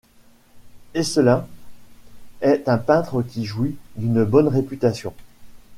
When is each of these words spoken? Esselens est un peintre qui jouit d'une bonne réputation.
Esselens 0.95 1.45
est 2.41 2.67
un 2.67 2.79
peintre 2.79 3.21
qui 3.21 3.45
jouit 3.45 3.75
d'une 3.97 4.23
bonne 4.23 4.47
réputation. 4.47 5.13